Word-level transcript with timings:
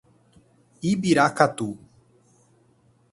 Ibiracatu 0.91 1.69